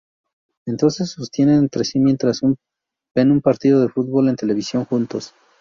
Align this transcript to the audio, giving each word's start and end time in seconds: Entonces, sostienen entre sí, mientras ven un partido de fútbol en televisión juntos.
Entonces, 0.65 1.11
sostienen 1.11 1.59
entre 1.59 1.83
sí, 1.85 1.99
mientras 1.99 2.41
ven 3.15 3.29
un 3.31 3.39
partido 3.39 3.79
de 3.81 3.89
fútbol 3.89 4.29
en 4.29 4.35
televisión 4.35 4.83
juntos. 4.83 5.35